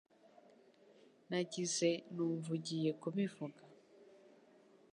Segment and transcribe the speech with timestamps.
[1.29, 3.61] Nagize numva ugiye kubivuga.